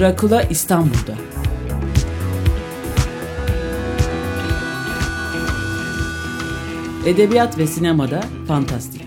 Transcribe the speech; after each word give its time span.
Drakula 0.00 0.42
İstanbul'da. 0.42 1.14
Edebiyat 7.06 7.58
ve 7.58 7.66
sinemada 7.66 8.20
fantastik. 8.48 9.04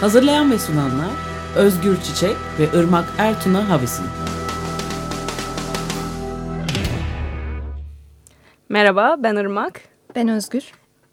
Hazırlayan 0.00 0.50
ve 0.50 0.58
sunanlar 0.58 1.10
Özgür 1.56 1.96
Çiçek 2.02 2.36
ve 2.58 2.80
Irmak 2.80 3.04
Ertuna 3.18 3.68
Havisin. 3.68 4.17
Merhaba, 8.70 9.16
ben 9.18 9.36
Irmak. 9.36 9.80
Ben 10.14 10.28
Özgür. 10.28 10.72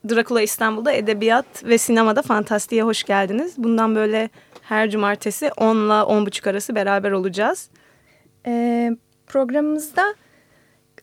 Drakula 0.09 0.41
İstanbul'da 0.41 0.91
edebiyat 0.91 1.45
ve 1.63 1.77
sinemada 1.77 2.21
fantastiğe 2.21 2.83
hoş 2.83 3.03
geldiniz. 3.03 3.53
Bundan 3.57 3.95
böyle 3.95 4.29
her 4.61 4.89
cumartesi 4.89 5.51
10 5.57 5.75
ile 5.75 5.93
10.30 5.93 6.49
arası 6.49 6.75
beraber 6.75 7.11
olacağız. 7.11 7.69
Ee, 8.47 8.91
programımızda 9.27 10.15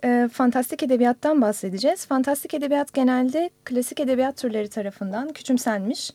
e, 0.05 0.29
fantastik 0.33 0.83
edebiyattan 0.83 1.43
bahsedeceğiz. 1.43 2.07
Fantastik 2.07 2.55
edebiyat 2.55 2.95
genelde 2.95 3.51
klasik 3.65 4.01
edebiyat 4.01 4.37
türleri 4.37 4.69
tarafından 4.69 5.33
küçümsenmiş 5.33 6.11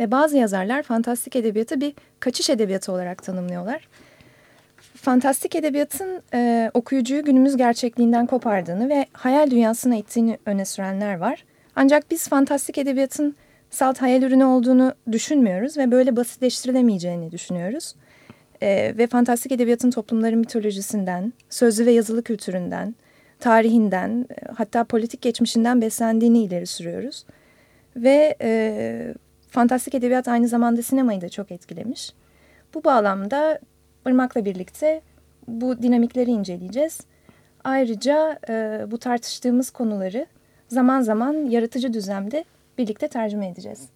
ve 0.00 0.10
bazı 0.10 0.36
yazarlar 0.36 0.82
fantastik 0.82 1.36
edebiyatı 1.36 1.80
bir 1.80 1.94
kaçış 2.20 2.50
edebiyatı 2.50 2.92
olarak 2.92 3.22
tanımlıyorlar. 3.22 3.88
Fantastik 5.04 5.54
edebiyatın 5.54 6.22
e, 6.34 6.70
okuyucuyu 6.74 7.24
günümüz 7.24 7.56
gerçekliğinden 7.56 8.26
kopardığını 8.26 8.88
ve 8.88 9.06
hayal 9.12 9.50
dünyasına 9.50 9.96
ittiğini 9.96 10.38
öne 10.46 10.64
sürenler 10.64 11.14
var. 11.16 11.44
Ancak 11.76 12.10
biz 12.10 12.28
fantastik 12.28 12.78
edebiyatın 12.78 13.36
salt 13.70 14.02
hayal 14.02 14.22
ürünü 14.22 14.44
olduğunu 14.44 14.94
düşünmüyoruz 15.12 15.78
ve 15.78 15.90
böyle 15.90 16.16
basitleştirilemeyeceğini 16.16 17.30
düşünüyoruz. 17.30 17.94
E, 18.62 18.94
ve 18.98 19.06
fantastik 19.06 19.52
edebiyatın 19.52 19.90
toplumların 19.90 20.38
mitolojisinden, 20.38 21.32
sözlü 21.50 21.86
ve 21.86 21.92
yazılı 21.92 22.22
kültüründen, 22.22 22.94
tarihinden, 23.40 24.26
e, 24.30 24.52
hatta 24.56 24.84
politik 24.84 25.22
geçmişinden 25.22 25.80
beslendiğini 25.80 26.42
ileri 26.42 26.66
sürüyoruz. 26.66 27.24
Ve 27.96 28.36
e, 28.42 29.14
fantastik 29.50 29.94
edebiyat 29.94 30.28
aynı 30.28 30.48
zamanda 30.48 30.82
sinemayı 30.82 31.20
da 31.20 31.28
çok 31.28 31.50
etkilemiş. 31.50 32.12
Bu 32.74 32.84
bağlamda 32.84 33.58
Irmak'la 34.06 34.44
birlikte 34.44 35.00
bu 35.48 35.82
dinamikleri 35.82 36.30
inceleyeceğiz. 36.30 37.00
Ayrıca 37.64 38.38
e, 38.48 38.84
bu 38.90 38.98
tartıştığımız 38.98 39.70
konuları 39.70 40.26
zaman 40.68 41.00
zaman 41.00 41.32
yaratıcı 41.32 41.92
düzlemde 41.92 42.44
birlikte 42.78 43.08
tercüme 43.08 43.48
edeceğiz. 43.48 43.88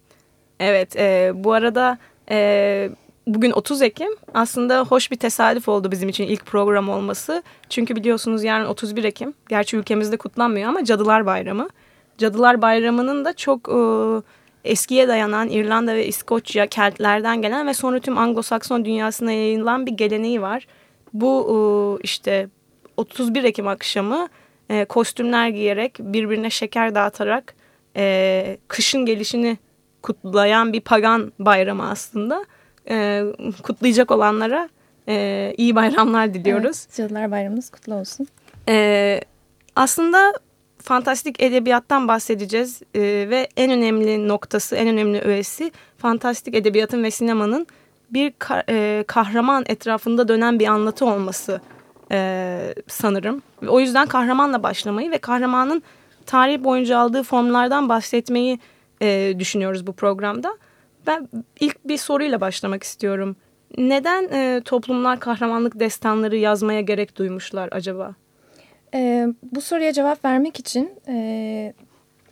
Evet, 0.59 0.95
e, 0.95 1.31
bu 1.35 1.53
arada 1.53 1.97
e, 2.31 2.89
bugün 3.27 3.51
30 3.51 3.81
Ekim 3.81 4.09
aslında 4.33 4.83
hoş 4.83 5.11
bir 5.11 5.15
tesadüf 5.15 5.69
oldu 5.69 5.91
bizim 5.91 6.09
için 6.09 6.23
ilk 6.23 6.45
program 6.45 6.89
olması. 6.89 7.43
Çünkü 7.69 7.95
biliyorsunuz 7.95 8.43
yarın 8.43 8.65
31 8.65 9.03
Ekim, 9.03 9.33
gerçi 9.49 9.77
ülkemizde 9.77 10.17
kutlanmıyor 10.17 10.69
ama 10.69 10.85
Cadılar 10.85 11.25
Bayramı. 11.25 11.69
Cadılar 12.17 12.61
Bayramı'nın 12.61 13.25
da 13.25 13.33
çok... 13.33 13.69
E, 13.69 14.38
eskiye 14.63 15.07
dayanan 15.07 15.49
İrlanda 15.49 15.95
ve 15.95 16.07
İskoçya, 16.07 16.67
Keltlerden 16.67 17.41
gelen 17.41 17.67
ve 17.67 17.73
sonra 17.73 17.99
tüm 17.99 18.17
Anglo-Sakson 18.17 18.85
dünyasına 18.85 19.31
yayılan 19.31 19.85
bir 19.85 19.91
geleneği 19.91 20.41
var. 20.41 20.67
Bu 21.13 21.97
e, 21.99 22.03
işte 22.03 22.47
31 22.97 23.43
Ekim 23.43 23.67
akşamı 23.67 24.27
e, 24.69 24.85
kostümler 24.85 25.49
giyerek 25.49 25.95
birbirine 25.99 26.49
şeker 26.49 26.95
dağıtarak 26.95 27.53
e, 27.97 28.57
kışın 28.67 29.05
gelişini 29.05 29.57
kutlayan 30.01 30.73
bir 30.73 30.81
pagan 30.81 31.33
bayramı 31.39 31.89
aslında. 31.89 32.45
Kutlayacak 33.63 34.11
olanlara 34.11 34.69
iyi 35.57 35.75
bayramlar 35.75 36.33
diliyoruz. 36.33 36.85
Evet, 36.85 36.95
Cadılar 36.95 37.31
Bayramınız 37.31 37.69
kutlu 37.69 37.95
olsun. 37.95 38.27
Aslında 39.75 40.33
fantastik 40.89 41.41
edebiyattan 41.43 42.07
bahsedeceğiz 42.07 42.81
e, 42.95 43.01
ve 43.01 43.47
en 43.57 43.71
önemli 43.71 44.27
noktası, 44.27 44.75
en 44.75 44.87
önemli 44.87 45.21
öğesi 45.21 45.71
fantastik 45.97 46.55
edebiyatın 46.55 47.03
ve 47.03 47.11
sinemanın 47.11 47.67
bir 48.09 48.33
ka 48.39 48.63
e, 48.69 49.03
kahraman 49.07 49.63
etrafında 49.67 50.27
dönen 50.27 50.59
bir 50.59 50.67
anlatı 50.67 51.05
olması 51.05 51.61
e, 52.11 52.59
sanırım. 52.87 53.41
O 53.67 53.79
yüzden 53.79 54.07
kahramanla 54.07 54.63
başlamayı 54.63 55.11
ve 55.11 55.17
kahramanın 55.17 55.83
tarih 56.25 56.63
boyunca 56.63 56.97
aldığı 56.97 57.23
formlardan 57.23 57.89
bahsetmeyi 57.89 58.59
e, 59.01 59.33
düşünüyoruz 59.39 59.87
bu 59.87 59.93
programda. 59.93 60.57
Ben 61.07 61.29
ilk 61.59 61.87
bir 61.87 61.97
soruyla 61.97 62.41
başlamak 62.41 62.83
istiyorum. 62.83 63.35
Neden 63.77 64.29
e, 64.31 64.61
toplumlar 64.65 65.19
kahramanlık 65.19 65.79
destanları 65.79 66.35
yazmaya 66.35 66.81
gerek 66.81 67.17
duymuşlar 67.17 67.69
acaba? 67.71 68.15
E, 68.93 69.27
bu 69.43 69.61
soruya 69.61 69.93
cevap 69.93 70.25
vermek 70.25 70.59
için 70.59 70.91
e, 71.07 71.73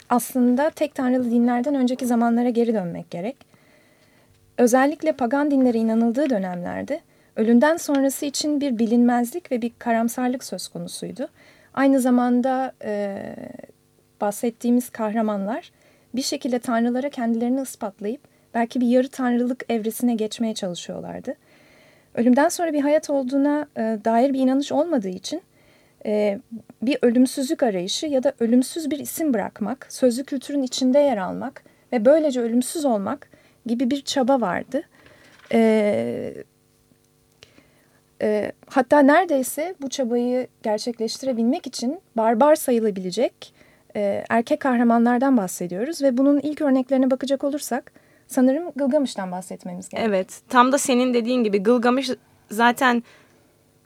aslında 0.09 0.69
tek 0.69 0.95
tanrılı 0.95 1.31
dinlerden 1.31 1.75
önceki 1.75 2.06
zamanlara 2.06 2.50
geri 2.50 2.73
dönmek 2.73 3.12
gerek. 3.12 3.38
Özellikle 4.57 5.12
pagan 5.12 5.51
dinlere 5.51 5.78
inanıldığı 5.78 6.29
dönemlerde 6.29 7.01
ölümden 7.35 7.78
sonrası 7.78 8.25
için 8.25 8.62
bir 8.62 8.79
bilinmezlik 8.79 9.51
ve 9.51 9.62
bir 9.62 9.72
karamsarlık 9.79 10.44
söz 10.44 10.68
konusuydu. 10.68 11.28
Aynı 11.73 12.00
zamanda 12.00 12.72
e, 12.84 13.22
bahsettiğimiz 14.22 14.89
kahramanlar 14.89 15.72
bir 16.16 16.22
şekilde 16.22 16.59
tanrılara 16.59 17.09
kendilerini 17.09 17.62
ispatlayıp 17.62 18.22
belki 18.53 18.81
bir 18.81 18.88
yarı 18.88 19.07
tanrılık 19.07 19.63
evresine 19.69 20.16
geçmeye 20.16 20.53
çalışıyorlardı. 20.53 21.35
Ölümden 22.16 22.50
sonra 22.50 22.74
bir 22.74 22.81
hayat 22.81 23.09
olduğuna 23.09 23.68
e, 23.78 23.81
dair 24.06 24.34
bir 24.34 24.39
inanış 24.39 24.72
olmadığı 24.72 25.09
için 25.09 25.41
e, 26.07 26.40
bir 26.81 26.97
ölümsüzlük 27.01 27.63
arayışı 27.63 28.06
ya 28.06 28.23
da 28.23 28.34
ölümsüz 28.40 28.91
bir 28.91 29.00
isim 29.00 29.34
bırakmak, 29.34 29.88
sözlü 29.90 30.23
kültürün 30.23 30.63
içinde 30.63 31.00
yer 31.00 31.18
almak 31.18 31.63
ve 31.94 32.06
böylece 32.06 32.41
ölümsüz 32.41 32.85
olmak 32.85 33.29
gibi 33.66 33.90
bir 33.90 34.01
çaba 34.01 34.41
vardı. 34.41 34.81
E, 35.53 36.34
e, 38.22 38.51
hatta 38.69 39.00
neredeyse 39.00 39.75
bu 39.81 39.90
çabayı 39.90 40.47
gerçekleştirebilmek 40.63 41.68
için 41.68 42.01
barbar 42.18 42.56
sayılabilecek 42.56 43.53
erkek 44.29 44.59
kahramanlardan 44.59 45.38
bahsediyoruz 45.38 46.01
ve 46.01 46.18
bunun 46.18 46.39
ilk 46.39 46.62
örneklerine 46.62 47.12
bakacak 47.12 47.44
olursak 47.44 47.91
sanırım 48.28 48.72
Gılgamış'tan 48.75 49.31
bahsetmemiz 49.31 49.89
gerekiyor. 49.89 50.16
Evet, 50.16 50.41
tam 50.50 50.72
da 50.72 50.78
senin 50.78 51.13
dediğin 51.13 51.44
gibi 51.44 51.63
Gılgamış 51.63 52.09
zaten 52.51 53.03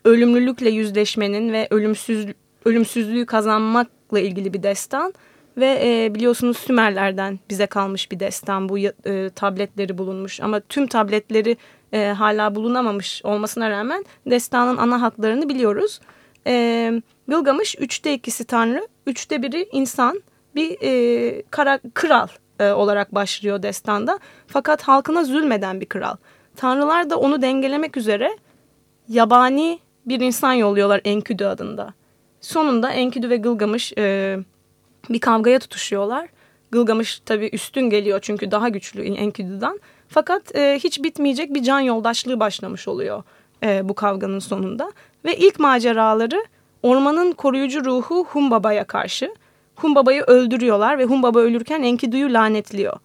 ölümlülükle 0.05 0.69
yüzleşmenin 0.69 1.53
ve 1.53 1.67
ölümsüz 1.69 2.27
ölümsüzlüğü 2.65 3.25
kazanmakla 3.25 4.19
ilgili 4.19 4.53
bir 4.53 4.63
destan 4.63 5.13
ve 5.57 5.79
e, 5.83 6.15
biliyorsunuz 6.15 6.57
Sümerlerden 6.57 7.39
bize 7.49 7.65
kalmış 7.65 8.11
bir 8.11 8.19
destan 8.19 8.69
bu 8.69 8.79
e, 8.79 9.29
tabletleri 9.35 9.97
bulunmuş 9.97 10.41
ama 10.41 10.59
tüm 10.59 10.87
tabletleri 10.87 11.57
e, 11.93 12.07
hala 12.07 12.55
bulunamamış 12.55 13.21
olmasına 13.25 13.69
rağmen 13.69 14.05
destanın 14.25 14.77
ana 14.77 15.01
hatlarını 15.01 15.49
biliyoruz. 15.49 15.99
E, 16.47 17.01
Gılgamış 17.27 17.75
üçte 17.79 18.13
ikisi 18.13 18.45
tanrı, 18.45 18.87
üçte 19.07 19.41
biri 19.41 19.69
insan 19.71 20.23
bir 20.55 20.77
e, 20.83 21.41
kara, 21.41 21.79
kral 21.93 22.27
e, 22.59 22.71
olarak 22.71 23.15
başlıyor 23.15 23.63
destanda 23.63 24.19
fakat 24.47 24.81
halkına 24.81 25.23
zulmeden 25.23 25.81
bir 25.81 25.85
kral. 25.85 26.15
Tanrılar 26.55 27.09
da 27.09 27.19
onu 27.19 27.41
dengelemek 27.41 27.97
üzere 27.97 28.37
yabani 29.07 29.79
bir 30.05 30.19
insan 30.19 30.53
yolluyorlar 30.53 31.01
Enkidu 31.05 31.47
adında. 31.47 31.93
Sonunda 32.41 32.91
Enkidu 32.91 33.29
ve 33.29 33.37
Gılgamış 33.37 33.93
e, 33.97 34.37
bir 35.09 35.19
kavgaya 35.19 35.59
tutuşuyorlar. 35.59 36.29
Gılgamış 36.71 37.19
tabii 37.25 37.49
üstün 37.53 37.89
geliyor 37.89 38.19
çünkü 38.21 38.51
daha 38.51 38.69
güçlü 38.69 39.03
Enkidu'dan. 39.03 39.79
Fakat 40.07 40.55
e, 40.55 40.79
hiç 40.83 41.03
bitmeyecek 41.03 41.53
bir 41.53 41.63
can 41.63 41.79
yoldaşlığı 41.79 42.39
başlamış 42.39 42.87
oluyor 42.87 43.23
e, 43.63 43.89
bu 43.89 43.93
kavganın 43.93 44.39
sonunda. 44.39 44.91
Ve 45.25 45.37
ilk 45.37 45.59
maceraları 45.59 46.45
ormanın 46.83 47.31
koruyucu 47.31 47.85
ruhu 47.85 48.25
Humbaba'ya 48.25 48.83
karşı. 48.83 49.35
Humbaba'yı 49.75 50.21
öldürüyorlar 50.21 50.97
ve 50.97 51.05
Humbaba 51.05 51.39
ölürken 51.39 51.83
Enkidu'yu 51.83 52.33
lanetliyor. 52.33 52.99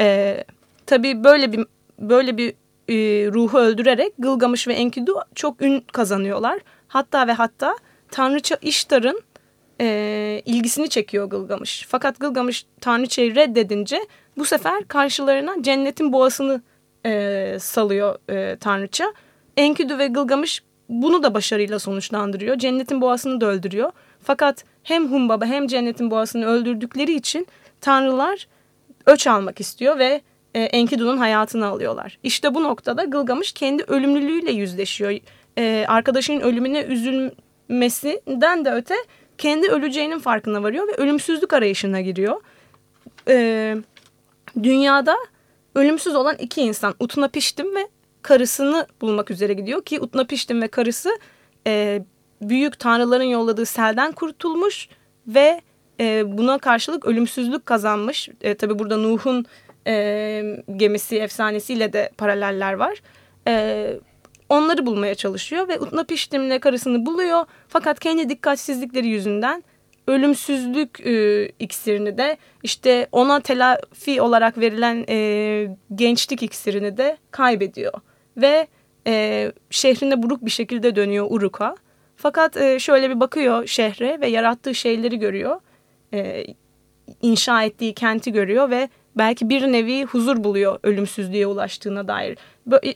E, 0.00 0.44
tabii 0.86 1.24
böyle 1.24 1.52
bir 1.52 1.66
böyle 1.98 2.36
bir 2.36 2.54
e, 2.92 3.26
ruhu 3.32 3.58
öldürerek 3.58 4.12
Gılgamış 4.18 4.68
ve 4.68 4.74
Enkidu 4.74 5.20
çok 5.34 5.62
ün 5.62 5.84
kazanıyorlar. 5.92 6.60
Hatta 6.88 7.26
ve 7.26 7.32
hatta 7.32 7.76
Tanrıça 8.10 8.56
İştar'ın 8.62 9.22
e, 9.80 10.42
ilgisini 10.46 10.88
çekiyor 10.88 11.30
Gılgamış. 11.30 11.86
Fakat 11.88 12.20
Gılgamış 12.20 12.66
Tanrıçayı 12.80 13.34
reddedince 13.34 14.06
bu 14.38 14.44
sefer 14.44 14.88
karşılarına 14.88 15.62
cennetin 15.62 16.12
boğasını 16.12 16.62
e, 17.06 17.56
salıyor 17.60 18.18
e, 18.30 18.56
Tanrıça. 18.56 19.12
Enkidu 19.56 19.98
ve 19.98 20.06
Gılgamış 20.06 20.62
bunu 20.88 21.22
da 21.22 21.34
başarıyla 21.34 21.78
sonuçlandırıyor. 21.78 22.58
Cennetin 22.58 23.00
boğasını 23.00 23.40
da 23.40 23.46
öldürüyor. 23.46 23.92
Fakat 24.22 24.64
hem 24.82 25.12
Humbaba 25.12 25.46
hem 25.46 25.66
cennetin 25.66 26.10
boğasını 26.10 26.46
öldürdükleri 26.46 27.14
için 27.14 27.46
tanrılar 27.80 28.48
öç 29.06 29.26
almak 29.26 29.60
istiyor 29.60 29.98
ve 29.98 30.20
e, 30.54 30.60
Enkidu'nun 30.60 31.16
hayatını 31.16 31.66
alıyorlar. 31.66 32.18
İşte 32.22 32.54
bu 32.54 32.62
noktada 32.62 33.04
Gılgamış 33.04 33.52
kendi 33.52 33.82
ölümlülüğüyle 33.82 34.52
yüzleşiyor. 34.52 35.18
E, 35.58 35.84
arkadaşının 35.88 36.40
ölümüne 36.40 36.82
üzülmesinden 36.82 38.64
de 38.64 38.72
öte 38.72 38.94
kendi 39.38 39.68
öleceğinin 39.68 40.18
farkına 40.18 40.62
varıyor 40.62 40.88
ve 40.88 40.92
ölümsüzlük 40.92 41.52
arayışına 41.52 42.00
giriyor. 42.00 42.40
E, 43.28 43.76
dünyada 44.62 45.16
ölümsüz 45.74 46.14
olan 46.14 46.36
iki 46.38 46.62
insan 46.62 46.94
Utnapiştim 47.00 47.74
ve 47.74 47.88
karısını 48.22 48.86
bulmak 49.00 49.30
üzere 49.30 49.52
gidiyor 49.52 49.82
ki 49.82 50.00
Utnapiştim 50.00 50.62
ve 50.62 50.68
karısı 50.68 51.18
e, 51.66 52.02
büyük 52.42 52.78
tanrıların 52.78 53.24
yolladığı 53.24 53.66
selden 53.66 54.12
kurtulmuş 54.12 54.88
ve 55.26 55.60
e, 56.00 56.38
buna 56.38 56.58
karşılık 56.58 57.04
ölümsüzlük 57.04 57.66
kazanmış. 57.66 58.28
E, 58.40 58.54
tabi 58.54 58.78
burada 58.78 58.96
Nuh'un 58.96 59.46
e, 59.86 60.42
gemisi 60.76 61.18
efsanesiyle 61.18 61.92
de 61.92 62.10
paraleller 62.18 62.72
var. 62.72 63.02
E, 63.48 63.86
onları 64.48 64.86
bulmaya 64.86 65.14
çalışıyor 65.14 65.68
ve 65.68 65.80
Utnapiştim'le 65.80 66.58
karısını 66.58 67.06
buluyor. 67.06 67.44
Fakat 67.68 68.00
kendi 68.00 68.28
dikkatsizlikleri 68.28 69.06
yüzünden 69.08 69.64
ölümsüzlük 70.06 71.06
e, 71.06 71.46
iksirini 71.58 72.18
de 72.18 72.36
işte 72.62 73.08
ona 73.12 73.40
telafi 73.40 74.22
olarak 74.22 74.58
verilen 74.58 75.04
e, 75.08 75.68
gençlik 75.94 76.42
iksirini 76.42 76.96
de 76.96 77.16
kaybediyor. 77.30 77.92
Ve 78.36 78.66
e, 79.06 79.52
şehrine 79.70 80.22
buruk 80.22 80.44
bir 80.44 80.50
şekilde 80.50 80.96
dönüyor 80.96 81.26
Uruk'a. 81.30 81.76
Fakat 82.16 82.56
e, 82.56 82.78
şöyle 82.78 83.10
bir 83.10 83.20
bakıyor 83.20 83.66
şehre 83.66 84.20
ve 84.20 84.26
yarattığı 84.26 84.74
şeyleri 84.74 85.18
görüyor. 85.18 85.60
E, 86.14 86.44
inşa 87.22 87.62
ettiği 87.62 87.94
kenti 87.94 88.32
görüyor 88.32 88.70
ve 88.70 88.88
belki 89.16 89.48
bir 89.48 89.72
nevi 89.72 90.04
huzur 90.04 90.44
buluyor 90.44 90.78
ölümsüzlüğe 90.82 91.46
ulaştığına 91.46 92.08
dair. 92.08 92.38
Böyle, 92.66 92.94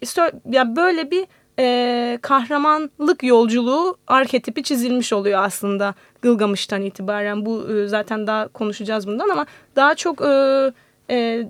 ya 0.50 0.76
böyle 0.76 1.10
bir 1.10 1.26
e, 1.58 2.18
kahramanlık 2.22 3.22
yolculuğu 3.22 3.96
arketipi 4.06 4.62
çizilmiş 4.62 5.12
oluyor 5.12 5.42
aslında 5.42 5.94
Gılgamış'tan 6.22 6.82
itibaren. 6.82 7.46
Bu 7.46 7.72
e, 7.72 7.88
zaten 7.88 8.26
daha 8.26 8.48
konuşacağız 8.48 9.06
bundan 9.06 9.28
ama 9.28 9.46
daha 9.76 9.94
çok 9.94 10.20
e, 10.22 10.72
e, 11.10 11.46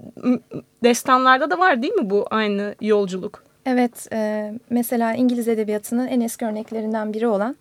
destanlarda 0.83 1.51
da 1.51 1.59
var 1.59 1.83
değil 1.83 1.95
mi 1.95 2.11
bu 2.11 2.27
aynı 2.31 2.75
yolculuk? 2.81 3.43
Evet, 3.67 4.09
e, 4.13 4.53
mesela 4.71 5.15
İngiliz 5.15 5.49
edebiyatının 5.49 6.07
en 6.07 6.21
eski 6.21 6.47
örneklerinden 6.47 7.13
biri 7.13 7.27
olan 7.27 7.57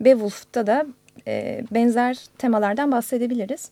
Beowulf'ta 0.00 0.66
da 0.66 0.86
e, 1.26 1.64
benzer 1.70 2.18
temalardan 2.38 2.92
bahsedebiliriz. 2.92 3.70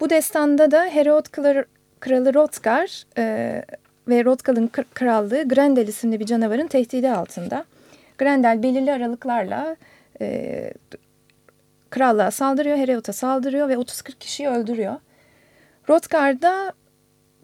Bu 0.00 0.10
destanda 0.10 0.70
da 0.70 0.84
Herod 0.84 1.26
Kralı 2.00 2.34
Rotgar 2.34 3.04
e, 3.18 3.62
ve 4.08 4.24
Rotgal'ın 4.24 4.70
krallığı 4.94 5.48
Grendel 5.48 5.88
isimli 5.88 6.20
bir 6.20 6.26
canavarın 6.26 6.66
tehdidi 6.66 7.10
altında. 7.10 7.64
Grendel 8.18 8.62
belirli 8.62 8.92
aralıklarla 8.92 9.76
e, 10.20 10.72
krallığa 11.90 12.30
saldırıyor, 12.30 12.76
Herod'a 12.76 13.12
saldırıyor 13.12 13.68
ve 13.68 13.74
30-40 13.74 14.18
kişiyi 14.18 14.48
öldürüyor. 14.48 14.94
Rotgar 15.88 16.42
da 16.42 16.72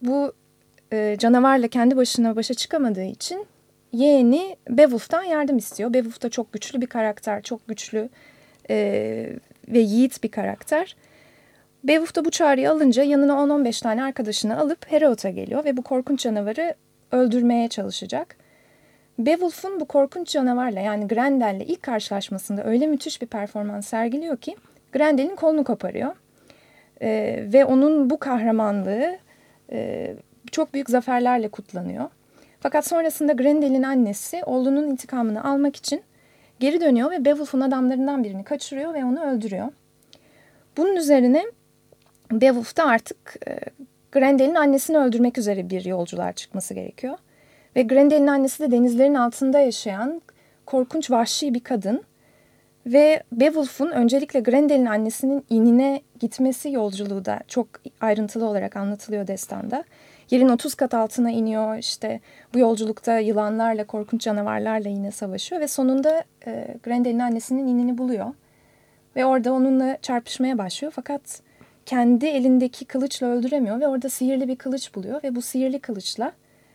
bu 0.02 0.32
e, 0.93 1.16
canavarla 1.19 1.69
kendi 1.69 1.96
başına 1.96 2.37
başa 2.37 2.54
çıkamadığı 2.54 3.04
için 3.04 3.46
yeğeni 3.93 4.56
Beowulf'tan 4.69 5.22
yardım 5.22 5.58
istiyor. 5.58 5.94
Beowulf 5.94 6.22
da 6.22 6.31
çok 6.31 6.52
güçlü 6.52 6.81
bir 6.81 6.87
karakter, 6.87 7.43
çok 7.43 7.69
güçlü 7.69 8.08
e, 8.70 8.76
ve 9.69 9.78
yiğit 9.78 10.22
bir 10.22 10.31
karakter. 10.31 10.96
Beowulf 11.84 12.14
da 12.14 12.25
bu 12.25 12.31
çağrıyı 12.31 12.70
alınca 12.70 13.02
yanına 13.02 13.32
10-15 13.32 13.82
tane 13.82 14.05
arkadaşını 14.05 14.61
alıp 14.61 14.93
Herod'a 14.93 15.31
geliyor 15.31 15.64
ve 15.64 15.76
bu 15.76 15.82
korkunç 15.82 16.20
canavarı 16.20 16.75
öldürmeye 17.12 17.69
çalışacak. 17.69 18.37
Beowulf'un 19.19 19.81
bu 19.81 19.84
korkunç 19.84 20.29
canavarla 20.29 20.81
yani 20.81 21.08
Grendel'le 21.08 21.64
ilk 21.67 21.82
karşılaşmasında 21.82 22.64
öyle 22.64 22.87
müthiş 22.87 23.23
bir 23.23 23.26
performans 23.26 23.87
sergiliyor 23.87 24.37
ki 24.37 24.56
Grendel'in 24.93 25.37
kolunu 25.37 25.64
koparıyor. 25.64 26.17
Ee, 27.02 27.44
ve 27.52 27.64
onun 27.64 28.11
bu 28.11 28.19
kahramanlığı 28.19 29.19
e, 29.73 30.14
çok 30.52 30.75
büyük 30.75 30.90
zaferlerle 30.90 31.49
kutlanıyor. 31.49 32.11
Fakat 32.61 32.87
sonrasında 32.87 33.32
Grendel'in 33.32 33.82
annesi 33.82 34.44
oğlunun 34.44 34.90
intikamını 34.90 35.44
almak 35.44 35.76
için 35.76 36.02
geri 36.61 36.81
dönüyor 36.81 37.11
ve 37.11 37.25
Beowulf'un 37.25 37.61
adamlarından 37.61 38.25
birini 38.25 38.44
kaçırıyor 38.44 38.94
ve 38.94 39.05
onu 39.05 39.25
öldürüyor. 39.25 39.69
Bunun 40.76 40.96
üzerine 40.96 41.44
Beowulf 42.40 42.76
da 42.76 42.84
artık 42.84 43.37
e, 43.49 43.58
Grendel'in 44.12 44.55
annesini 44.55 44.99
öldürmek 44.99 45.38
üzere 45.38 45.70
bir 45.70 45.84
yolculuğa 45.84 46.32
çıkması 46.32 46.75
gerekiyor. 46.75 47.19
Ve 47.76 47.82
Grendel'in 47.82 48.26
annesi 48.26 48.62
de 48.62 48.70
denizlerin 48.70 49.14
altında 49.14 49.61
yaşayan 49.61 50.23
korkunç 50.67 51.11
vahşi 51.11 51.55
bir 51.55 51.61
kadın. 51.61 52.02
Ve 52.87 53.23
Beowulf'un 53.32 53.90
öncelikle 53.90 54.40
Grendel'in 54.40 54.87
annesinin 54.87 55.44
inine 55.50 56.02
gitmesi 56.20 56.70
yolculuğu 56.70 57.25
da 57.25 57.40
çok 57.49 57.67
ayrıntılı 58.00 58.46
olarak 58.46 58.76
anlatılıyor 58.76 59.26
destanda. 59.26 59.85
Yerin 60.31 60.49
30 60.49 60.75
kat 60.75 60.94
altına 60.94 61.31
iniyor 61.31 61.76
işte 61.76 62.20
bu 62.55 62.58
yolculukta 62.58 63.19
yılanlarla 63.19 63.85
korkunç 63.85 64.20
canavarlarla 64.20 64.88
yine 64.88 65.11
savaşıyor 65.11 65.61
ve 65.61 65.69
sonunda 65.69 66.25
e, 66.46 66.76
Grendel'in 66.82 67.19
annesinin 67.19 67.67
inini 67.67 67.99
buluyor. 67.99 68.26
Ve 69.17 69.25
orada 69.25 69.52
onunla 69.52 69.99
çarpışmaya 70.02 70.58
başlıyor 70.58 70.93
fakat 70.96 71.40
kendi 71.87 72.26
elindeki 72.26 72.84
kılıçla 72.84 73.26
öldüremiyor 73.26 73.81
ve 73.81 73.88
orada 73.88 74.08
sihirli 74.08 74.49
bir 74.49 74.56
kılıç 74.56 74.94
buluyor 74.94 75.23
ve 75.23 75.34
bu 75.34 75.43
sihirli 75.43 75.79
kılıçla 75.79 76.32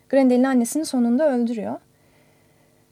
Grendel'in 0.09 0.43
annesini 0.43 0.85
sonunda 0.85 1.31
öldürüyor. 1.31 1.79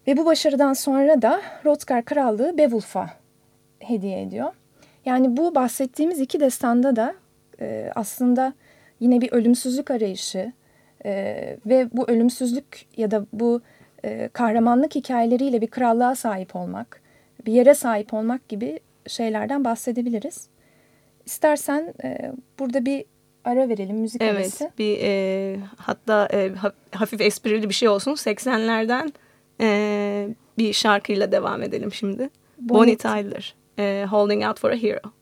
Ve 0.08 0.18
bu 0.18 0.26
başarıdan 0.26 0.74
sonra 0.74 1.22
da 1.22 1.42
Hrothgar 1.64 2.06
krallığı 2.06 2.58
Beowulf'a 2.58 3.10
hediye 3.80 4.22
ediyor. 4.22 4.52
Yani 5.06 5.38
bu 5.38 5.56
bahsettiğimiz 5.56 6.20
iki 6.20 6.40
destanda 6.40 6.96
da 6.96 7.16
e, 7.62 7.92
aslında 7.96 8.54
yine 9.00 9.22
bir 9.22 9.32
ölümsüzlük 9.32 9.92
arayışı 9.92 10.54
e, 11.06 11.58
ve 11.66 11.90
bu 11.94 12.10
ölümsüzlük 12.10 12.86
ya 12.98 13.12
da 13.12 13.26
bu 13.34 13.62
e, 14.04 14.30
kahramanlık 14.34 14.96
hikayeleriyle 14.96 15.62
bir 15.62 15.68
krallığa 15.68 16.16
sahip 16.16 16.56
olmak, 16.56 17.02
bir 17.46 17.54
yere 17.54 17.74
sahip 17.74 18.14
olmak 18.14 18.50
gibi 18.50 18.80
şeylerden 19.08 19.64
bahsedebiliriz. 19.64 20.50
İstersen 21.26 21.94
e, 22.04 22.32
burada 22.60 22.86
bir 22.86 23.06
ara 23.46 23.70
verelim 23.70 23.98
müzik 23.98 24.22
evet, 24.22 24.36
arası. 24.36 24.64
Evet 24.64 24.80
bir 24.80 24.98
e, 25.02 25.60
hatta 25.78 26.30
e, 26.34 26.52
hafif 26.92 27.22
esprili 27.22 27.70
bir 27.70 27.74
şey 27.74 27.90
olsun 27.90 28.12
80'lerden 28.12 29.14
e, 29.62 30.30
bir 30.58 30.74
şarkıyla 30.74 31.32
devam 31.32 31.64
edelim 31.64 31.94
şimdi. 31.94 32.30
Bonnie, 32.58 32.80
Bonnie 32.80 32.98
Tyler, 32.98 33.56
e, 33.80 34.06
Holding 34.10 34.46
Out 34.46 34.60
for 34.60 34.72
a 34.72 34.76
Hero. 34.76 35.15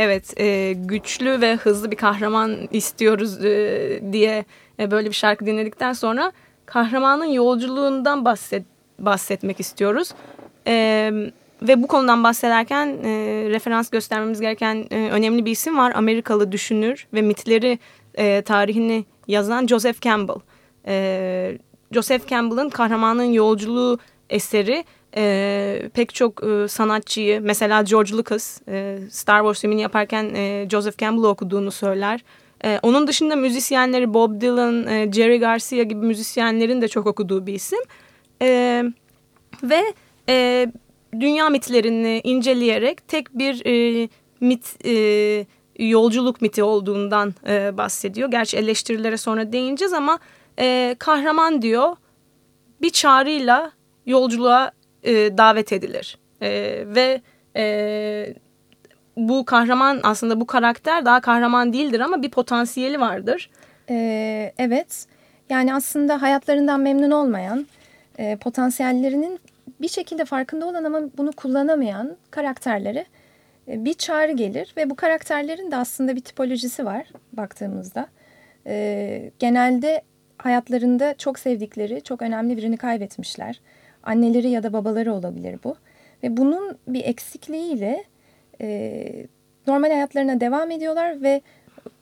Evet, 0.00 0.40
e, 0.40 0.72
güçlü 0.76 1.40
ve 1.40 1.56
hızlı 1.56 1.90
bir 1.90 1.96
kahraman 1.96 2.68
istiyoruz 2.70 3.44
e, 3.44 4.00
diye 4.12 4.44
e, 4.78 4.90
böyle 4.90 5.08
bir 5.08 5.14
şarkı 5.14 5.46
dinledikten 5.46 5.92
sonra 5.92 6.32
kahramanın 6.66 7.24
yolculuğundan 7.24 8.24
bahset, 8.24 8.62
bahsetmek 8.98 9.60
istiyoruz. 9.60 10.12
E, 10.66 11.12
ve 11.62 11.82
bu 11.82 11.86
konudan 11.86 12.24
bahsederken 12.24 12.86
e, 12.86 13.10
referans 13.50 13.90
göstermemiz 13.90 14.40
gereken 14.40 14.86
e, 14.90 15.10
önemli 15.10 15.44
bir 15.44 15.50
isim 15.50 15.78
var. 15.78 15.92
Amerikalı 15.94 16.52
düşünür 16.52 17.06
ve 17.14 17.22
mitleri 17.22 17.78
e, 18.14 18.42
tarihini 18.42 19.04
yazan 19.28 19.66
Joseph 19.66 20.00
Campbell. 20.00 20.40
E, 20.86 21.58
Joseph 21.92 22.28
Campbell'ın 22.28 22.68
Kahramanın 22.68 23.32
Yolculuğu 23.32 23.98
eseri 24.30 24.84
e, 25.16 25.90
pek 25.94 26.14
çok 26.14 26.44
e, 26.44 26.68
sanatçıyı 26.68 27.40
mesela 27.40 27.82
George 27.82 28.12
Lucas 28.12 28.60
e, 28.68 28.98
Star 29.10 29.40
Wars 29.40 29.60
filmini 29.60 29.80
yaparken 29.80 30.34
e, 30.34 30.66
Joseph 30.70 30.98
Campbell'ı 30.98 31.28
okuduğunu 31.28 31.70
söyler. 31.70 32.20
E, 32.64 32.78
onun 32.82 33.06
dışında 33.06 33.36
müzisyenleri 33.36 34.14
Bob 34.14 34.40
Dylan, 34.40 34.86
e, 34.86 35.12
Jerry 35.12 35.38
Garcia 35.38 35.82
gibi 35.82 36.06
müzisyenlerin 36.06 36.80
de 36.80 36.88
çok 36.88 37.06
okuduğu 37.06 37.46
bir 37.46 37.54
isim. 37.54 37.78
E, 38.42 38.84
ve 39.62 39.94
e, 40.28 40.66
dünya 41.20 41.48
mitlerini 41.48 42.20
inceleyerek 42.24 43.08
tek 43.08 43.38
bir 43.38 43.66
e, 43.66 44.08
mit 44.40 44.86
e, 44.86 45.46
yolculuk 45.78 46.42
miti 46.42 46.62
olduğundan 46.62 47.34
e, 47.48 47.78
bahsediyor. 47.78 48.30
Gerçi 48.30 48.56
eleştirilere 48.56 49.16
sonra 49.16 49.52
değineceğiz 49.52 49.92
ama 49.92 50.18
e, 50.58 50.96
kahraman 50.98 51.62
diyor 51.62 51.96
bir 52.82 52.90
çağrıyla 52.90 53.72
yolculuğa 54.06 54.72
e, 55.02 55.38
davet 55.38 55.72
edilir. 55.72 56.18
E, 56.42 56.50
ve 56.86 57.20
e, 57.56 58.34
bu 59.16 59.44
kahraman 59.44 60.00
aslında 60.02 60.40
bu 60.40 60.46
karakter 60.46 61.04
daha 61.04 61.20
kahraman 61.20 61.72
değildir 61.72 62.00
ama 62.00 62.22
bir 62.22 62.30
potansiyeli 62.30 63.00
vardır. 63.00 63.50
Ee, 63.90 64.52
evet 64.58 65.06
yani 65.50 65.74
aslında 65.74 66.22
hayatlarından 66.22 66.80
memnun 66.80 67.10
olmayan 67.10 67.66
e, 68.18 68.36
potansiyellerinin 68.36 69.40
bir 69.80 69.88
şekilde 69.88 70.24
farkında 70.24 70.66
olan 70.66 70.84
ama 70.84 71.00
bunu 71.18 71.32
kullanamayan 71.32 72.16
karakterlere 72.30 73.04
e, 73.68 73.84
bir 73.84 73.94
çağrı 73.94 74.32
gelir 74.32 74.74
ve 74.76 74.90
bu 74.90 74.96
karakterlerin 74.96 75.70
de 75.70 75.76
aslında 75.76 76.16
bir 76.16 76.20
tipolojisi 76.20 76.84
var 76.84 77.06
baktığımızda. 77.32 78.06
E, 78.66 79.30
genelde 79.38 80.02
hayatlarında 80.38 81.14
çok 81.14 81.38
sevdikleri, 81.38 82.02
çok 82.02 82.22
önemli 82.22 82.56
birini 82.56 82.76
kaybetmişler. 82.76 83.60
Anneleri 84.08 84.48
ya 84.48 84.62
da 84.62 84.72
babaları 84.72 85.12
olabilir 85.12 85.58
bu. 85.64 85.76
Ve 86.22 86.36
bunun 86.36 86.78
bir 86.88 87.04
eksikliğiyle 87.04 88.04
e, 88.60 89.26
normal 89.66 89.90
hayatlarına 89.90 90.40
devam 90.40 90.70
ediyorlar 90.70 91.22
ve 91.22 91.40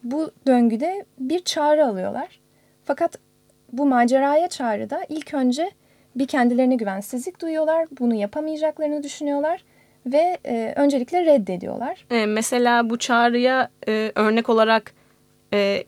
bu 0.05 0.31
döngüde 0.47 1.05
bir 1.19 1.45
çağrı 1.45 1.87
alıyorlar. 1.87 2.41
Fakat 2.85 3.19
bu 3.73 3.87
maceraya 3.87 4.49
çağrıda 4.49 5.05
ilk 5.09 5.35
önce 5.35 5.71
bir 6.17 6.27
kendilerine 6.27 6.75
güvensizlik 6.75 7.41
duyuyorlar. 7.41 7.87
Bunu 8.01 8.15
yapamayacaklarını 8.15 9.03
düşünüyorlar 9.03 9.65
ve 10.07 10.39
e, 10.47 10.73
öncelikle 10.77 11.25
reddediyorlar. 11.25 12.07
E, 12.11 12.27
mesela 12.27 12.91
bu 12.91 12.99
çağrıya 12.99 13.71
e, 13.89 14.13
örnek 14.15 14.49
olarak 14.49 14.93
e, 15.55 15.85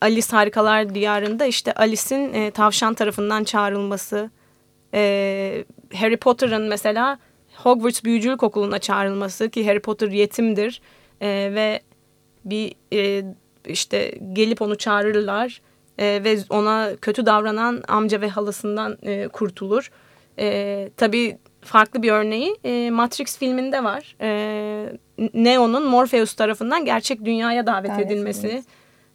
Alice 0.00 0.28
Harikalar 0.30 0.94
Diyarı'nda 0.94 1.46
işte 1.46 1.72
Alice'in 1.72 2.32
e, 2.32 2.50
tavşan 2.50 2.94
tarafından 2.94 3.44
çağrılması, 3.44 4.30
e, 4.94 5.64
Harry 5.94 6.16
Potter'ın 6.16 6.68
mesela 6.68 7.18
Hogwarts 7.56 8.04
Büyücülük 8.04 8.42
Okulu'na 8.42 8.78
çağrılması 8.78 9.50
ki 9.50 9.66
Harry 9.66 9.80
Potter 9.80 10.08
yetimdir 10.08 10.80
e, 11.20 11.28
ve 11.54 11.80
bir 12.44 12.74
e, 12.92 13.24
işte 13.66 14.18
gelip 14.32 14.62
onu 14.62 14.78
çağırırlar 14.78 15.60
e, 15.98 16.20
ve 16.24 16.38
ona 16.50 16.90
kötü 17.00 17.26
davranan 17.26 17.82
amca 17.88 18.20
ve 18.20 18.28
halasından 18.28 18.98
e, 19.02 19.28
kurtulur. 19.28 19.90
E, 20.38 20.90
tabii 20.96 21.38
farklı 21.60 22.02
bir 22.02 22.12
örneği 22.12 22.56
e, 22.64 22.90
Matrix 22.90 23.38
filminde 23.38 23.84
var. 23.84 24.16
E, 24.20 24.92
Neo'nun 25.34 25.86
Morpheus 25.86 26.34
tarafından 26.34 26.84
gerçek 26.84 27.24
dünyaya 27.24 27.66
davet, 27.66 27.90
davet 27.90 28.06
edilmesi. 28.06 28.62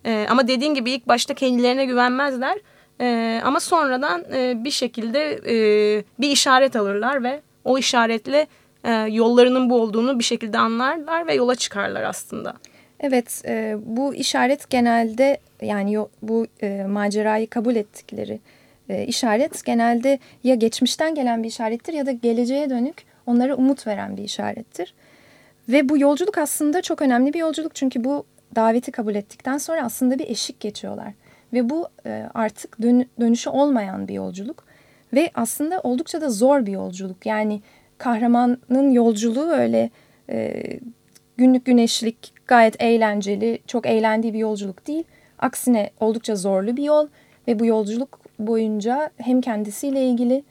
E, 0.05 0.27
ama 0.29 0.48
dediğin 0.48 0.74
gibi 0.74 0.91
ilk 0.91 1.07
başta 1.07 1.33
kendilerine 1.33 1.86
güvenmezler. 1.86 2.59
E, 3.01 3.41
ama 3.44 3.60
sonradan 3.60 4.25
e, 4.34 4.63
bir 4.63 4.72
şekilde 4.72 5.39
e, 5.48 5.56
bir 6.20 6.29
işaret 6.29 6.75
alırlar 6.75 7.24
ve 7.24 7.41
o 7.65 7.77
işaretle 7.77 8.48
e, 8.84 8.91
yollarının 8.91 9.70
bu 9.70 9.82
olduğunu 9.82 10.20
bir 10.20 10.24
şekilde 10.24 10.58
anlarlar 10.58 11.27
ve 11.27 11.34
yola 11.34 11.56
çıkarlar 11.56 12.03
aslında. 12.03 12.53
Evet, 13.00 13.41
e, 13.46 13.75
bu 13.86 14.15
işaret 14.15 14.70
genelde 14.70 15.38
yani 15.62 16.00
bu 16.22 16.48
e, 16.62 16.86
macerayı 16.89 17.50
kabul 17.50 17.75
ettikleri 17.75 18.39
e, 18.89 19.06
işaret 19.06 19.65
genelde 19.65 20.20
ya 20.44 20.55
geçmişten 20.55 21.16
gelen 21.16 21.44
bir 21.44 21.48
işarettir 21.48 21.94
ya 21.94 22.05
da 22.05 22.12
geleceğe 22.12 22.70
dönük 22.70 23.03
onlara 23.25 23.55
umut 23.55 23.88
veren 23.88 24.18
bir 24.18 24.24
işarettir. 24.24 24.94
Ve 25.70 25.90
bu 25.90 25.98
yolculuk 25.98 26.38
aslında 26.38 26.81
çok 26.81 27.01
önemli 27.01 27.33
bir 27.33 27.40
yolculuk 27.40 27.75
çünkü 27.75 28.03
bu 28.03 28.25
daveti 28.55 28.92
kabul 28.92 29.16
ettikten 29.16 29.57
sonra 29.57 29.83
aslında 29.83 30.20
bir 30.20 30.29
eşik 30.29 30.59
geçiyorlar. 30.59 31.14
Ve 31.53 31.70
bu 31.70 31.88
e, 32.05 32.29
artık 32.33 32.81
dön 32.81 33.05
dönüşü 33.20 33.50
olmayan 33.50 34.07
bir 34.07 34.14
yolculuk 34.14 34.64
ve 35.14 35.31
aslında 35.35 35.79
oldukça 35.81 36.22
da 36.22 36.29
zor 36.29 36.66
bir 36.66 36.72
yolculuk. 36.72 37.25
Yani 37.25 37.62
kahramanın 37.98 38.92
yolculuğu 38.92 39.50
öyle 39.50 39.90
e, 40.29 40.64
günlük 41.38 41.66
güneşlik, 41.66 42.33
gayet 42.48 42.81
eğlenceli, 42.81 43.59
çok 43.68 43.85
eğlendiği 43.85 44.33
bir 44.33 44.40
yolculuk 44.40 44.88
değil. 44.88 45.03
Aksine 45.40 45.90
oldukça 46.00 46.35
zorlu 46.35 46.77
bir 46.77 46.83
yol 46.83 47.07
ve 47.48 47.59
bu 47.59 47.66
yolculuk 47.66 48.20
boyunca 48.40 49.09
hem 49.18 49.42
kendisiyle 49.42 50.05
ilgili 50.05 50.44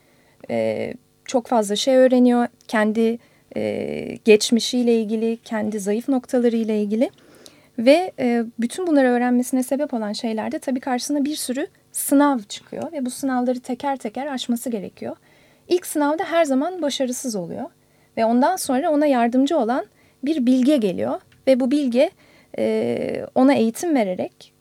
e, 0.50 0.94
çok 1.24 1.46
fazla 1.46 1.76
şey 1.76 1.96
öğreniyor. 1.96 2.46
Kendi 2.68 3.18
geçmişiyle 4.24 5.00
ilgili, 5.00 5.36
kendi 5.44 5.80
zayıf 5.80 6.08
noktalarıyla 6.08 6.74
ilgili. 6.74 7.10
Ve 7.78 8.12
e, 8.18 8.44
bütün 8.58 8.86
bunları 8.86 9.08
öğrenmesine 9.08 9.62
sebep 9.62 9.94
olan 9.94 10.12
şeylerde 10.12 10.58
tabii 10.58 10.80
karşısına 10.80 11.24
bir 11.24 11.36
sürü 11.36 11.66
sınav 11.92 12.38
çıkıyor. 12.38 12.92
Ve 12.92 13.06
bu 13.06 13.10
sınavları 13.10 13.60
teker 13.60 13.96
teker 13.96 14.26
aşması 14.26 14.70
gerekiyor. 14.70 15.16
İlk 15.68 15.86
sınavda 15.86 16.24
her 16.24 16.44
zaman 16.44 16.82
başarısız 16.82 17.36
oluyor. 17.36 17.64
Ve 18.16 18.24
ondan 18.24 18.56
sonra 18.56 18.90
ona 18.90 19.06
yardımcı 19.06 19.58
olan 19.58 19.86
bir 20.24 20.46
bilge 20.46 20.76
geliyor. 20.76 21.20
Ve 21.46 21.60
bu 21.60 21.70
bilge 21.70 22.10
e, 22.58 23.26
ona 23.34 23.54
eğitim 23.54 23.94
vererek 23.94 24.52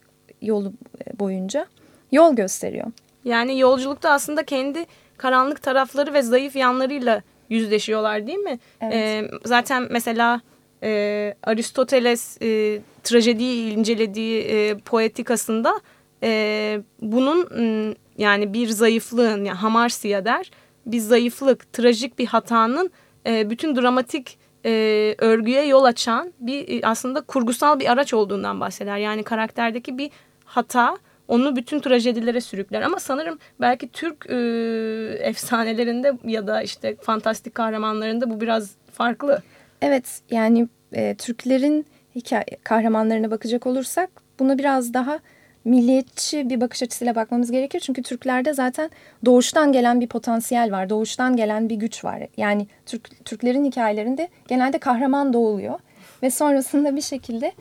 yolu 0.41 0.73
boyunca 1.19 1.65
yol 2.12 2.36
gösteriyor. 2.36 2.88
Yani 3.25 3.60
yolculukta 3.60 4.12
aslında 4.12 4.43
kendi 4.43 4.86
karanlık 5.17 5.63
tarafları 5.63 6.13
ve 6.13 6.21
zayıf 6.21 6.56
yanlarıyla 6.56 7.21
yüzleşiyorlar 7.49 8.27
değil 8.27 8.38
mi? 8.38 8.60
Evet. 8.82 8.93
Ee, 8.93 9.27
zaten 9.45 9.88
mesela 9.89 10.41
e, 10.83 11.33
Aristoteles 11.43 12.37
e, 12.41 12.79
trajediyi 13.03 13.73
incelediği 13.73 14.41
e, 14.41 14.77
poetikasında 14.77 15.81
e, 16.23 16.81
bunun 17.01 17.47
yani 18.17 18.53
bir 18.53 18.67
zayıflığın 18.67 19.45
yani 19.45 19.57
hamarsiya 19.57 20.25
der 20.25 20.51
bir 20.85 20.99
zayıflık, 20.99 21.73
trajik 21.73 22.19
bir 22.19 22.25
hatanın 22.25 22.91
e, 23.25 23.49
bütün 23.49 23.75
dramatik 23.75 24.37
e, 24.65 25.15
örgüye 25.17 25.65
yol 25.65 25.83
açan 25.83 26.33
bir 26.39 26.81
e, 26.83 26.87
aslında 26.87 27.21
kurgusal 27.21 27.79
bir 27.79 27.91
araç 27.91 28.13
olduğundan 28.13 28.59
bahseder. 28.59 28.97
Yani 28.97 29.23
karakterdeki 29.23 29.97
bir 29.97 30.11
hata 30.45 30.97
onu 31.27 31.55
bütün 31.55 31.79
trajedilere 31.79 32.41
sürükler. 32.41 32.81
Ama 32.81 32.99
sanırım 32.99 33.39
belki 33.61 33.87
Türk 33.91 34.25
e, 34.29 34.37
efsanelerinde 35.19 36.13
ya 36.23 36.47
da 36.47 36.61
işte 36.61 36.95
fantastik 37.01 37.55
kahramanlarında 37.55 38.29
bu 38.29 38.41
biraz 38.41 38.71
farklı. 38.93 39.41
Evet 39.81 40.21
yani 40.31 40.67
e, 40.93 41.15
Türklerin 41.15 41.85
hikaye 42.15 42.57
kahramanlarına 42.63 43.31
bakacak 43.31 43.67
olursak 43.67 44.09
bunu 44.39 44.57
biraz 44.57 44.93
daha 44.93 45.19
milliyetçi 45.65 46.49
bir 46.49 46.61
bakış 46.61 46.83
açısıyla 46.83 47.15
bakmamız 47.15 47.51
gerekir. 47.51 47.79
Çünkü 47.79 48.01
Türklerde 48.03 48.53
zaten 48.53 48.89
doğuştan 49.25 49.71
gelen 49.71 50.01
bir 50.01 50.07
potansiyel 50.07 50.71
var. 50.71 50.89
Doğuştan 50.89 51.35
gelen 51.35 51.69
bir 51.69 51.75
güç 51.75 52.05
var. 52.05 52.27
Yani 52.37 52.67
Türk, 52.85 53.25
Türklerin 53.25 53.65
hikayelerinde 53.65 54.29
genelde 54.47 54.77
kahraman 54.77 55.33
doğuluyor. 55.33 55.79
Ve 56.23 56.29
sonrasında 56.29 56.95
bir 56.95 57.01
şekilde 57.01 57.51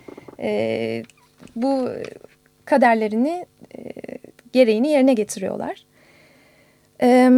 e, 0.40 1.02
bu 1.56 1.88
kaderlerini 2.64 3.46
e, 3.78 3.82
gereğini 4.52 4.88
yerine 4.88 5.14
getiriyorlar. 5.14 5.84
E, 7.02 7.30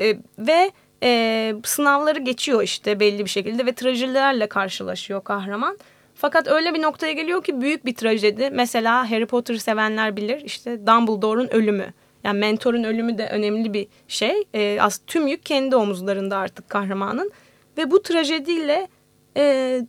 e, 0.00 0.16
ve 0.38 0.70
e, 1.04 1.54
sınavları 1.64 2.18
geçiyor 2.18 2.62
işte 2.62 3.00
belli 3.00 3.24
bir 3.24 3.30
şekilde 3.30 3.66
ve 3.66 3.72
trajedilerle 3.72 4.46
karşılaşıyor 4.46 5.24
kahraman. 5.24 5.78
Fakat 6.14 6.48
öyle 6.48 6.74
bir 6.74 6.82
noktaya 6.82 7.12
geliyor 7.12 7.44
ki 7.44 7.60
büyük 7.60 7.86
bir 7.86 7.94
trajedi. 7.94 8.50
Mesela 8.50 9.10
Harry 9.10 9.26
Potter 9.26 9.54
sevenler 9.54 10.16
bilir 10.16 10.42
işte 10.44 10.86
Dumbledore'un 10.86 11.54
ölümü. 11.54 11.92
Yani 12.24 12.38
mentorun 12.38 12.84
ölümü 12.84 13.18
de 13.18 13.28
önemli 13.28 13.72
bir 13.72 13.86
şey. 14.08 14.44
E, 14.54 14.78
az 14.80 15.00
tüm 15.06 15.26
yük 15.26 15.46
kendi 15.46 15.76
omuzlarında 15.76 16.36
artık 16.36 16.68
kahramanın. 16.68 17.32
Ve 17.78 17.90
bu 17.90 18.02
trajediyle 18.02 18.88
e, 19.36 19.80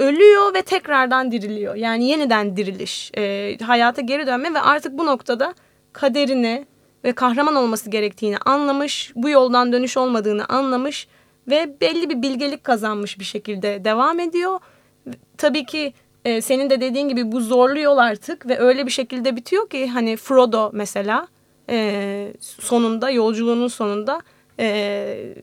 ölüyor 0.00 0.54
ve 0.54 0.62
tekrardan 0.62 1.32
diriliyor. 1.32 1.74
Yani 1.74 2.08
yeniden 2.08 2.56
diriliş, 2.56 3.10
e, 3.16 3.56
hayata 3.58 4.02
geri 4.02 4.26
dönme 4.26 4.54
ve 4.54 4.60
artık 4.60 4.98
bu 4.98 5.06
noktada 5.06 5.54
kaderini 5.92 6.66
ve 7.04 7.12
kahraman 7.12 7.54
olması 7.54 7.90
gerektiğini 7.90 8.38
anlamış, 8.38 9.12
bu 9.14 9.28
yoldan 9.28 9.72
dönüş 9.72 9.96
olmadığını 9.96 10.46
anlamış 10.46 11.08
ve 11.48 11.80
belli 11.80 12.10
bir 12.10 12.22
bilgelik 12.22 12.64
kazanmış 12.64 13.18
bir 13.18 13.24
şekilde 13.24 13.84
devam 13.84 14.20
ediyor. 14.20 14.60
Tabii 15.38 15.64
ki 15.64 15.94
e, 16.24 16.40
senin 16.40 16.70
de 16.70 16.80
dediğin 16.80 17.08
gibi 17.08 17.32
bu 17.32 17.40
zorlu 17.40 17.80
yol 17.80 17.98
artık 17.98 18.48
ve 18.48 18.58
öyle 18.58 18.86
bir 18.86 18.90
şekilde 18.90 19.36
bitiyor 19.36 19.68
ki 19.68 19.88
hani 19.88 20.16
Frodo 20.16 20.70
mesela 20.72 21.28
e, 21.70 22.32
sonunda 22.40 23.10
yolculuğunun 23.10 23.68
sonunda 23.68 24.22
e, 24.60 25.34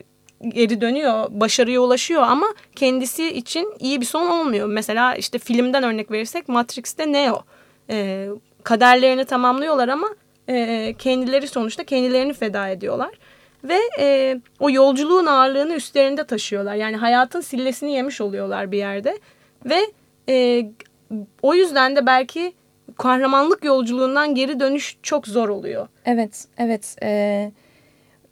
geri 0.48 0.82
dönüyor, 0.82 1.28
başarıya 1.30 1.82
ulaşıyor 1.82 2.22
ama 2.22 2.48
kendisi 2.76 3.34
için 3.34 3.74
iyi 3.80 4.02
bir 4.02 4.06
son 4.06 4.28
olmuyor. 4.28 4.68
Mesela 4.68 5.16
işte 5.16 5.40
filmden 5.40 5.84
örnek 5.84 6.12
verirsek 6.12 6.50
Matrix'te 6.50 7.12
Neo. 7.12 7.44
E, 7.90 8.28
kaderlerini 8.64 9.26
tamamlıyorlar 9.26 9.88
ama 9.88 10.08
e, 10.52 10.94
kendileri 10.94 11.48
sonuçta 11.48 11.84
kendilerini 11.84 12.34
feda 12.34 12.70
ediyorlar. 12.70 13.12
Ve 13.64 13.80
e, 14.00 14.40
o 14.60 14.70
yolculuğun 14.70 15.26
ağırlığını 15.26 15.74
üstlerinde 15.74 16.24
taşıyorlar. 16.24 16.76
Yani 16.76 16.96
hayatın 16.96 17.42
sillesini 17.42 17.92
yemiş 17.94 18.22
oluyorlar 18.22 18.72
bir 18.72 18.78
yerde. 18.78 19.20
Ve 19.66 19.80
e, 20.30 20.66
o 21.42 21.54
yüzden 21.54 21.96
de 21.96 22.06
belki 22.06 22.54
kahramanlık 22.98 23.64
yolculuğundan 23.64 24.36
geri 24.36 24.60
dönüş 24.60 24.98
çok 25.04 25.28
zor 25.28 25.50
oluyor. 25.50 25.88
Evet, 26.06 26.46
evet. 26.58 26.96
Ee, 27.04 27.52